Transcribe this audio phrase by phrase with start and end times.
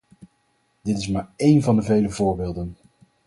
[0.81, 2.75] Dit is maar één van de vele voorbeelden.